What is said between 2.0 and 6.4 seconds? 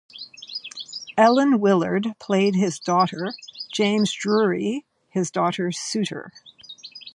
played his daughter; James Drury, his daughter's suitor.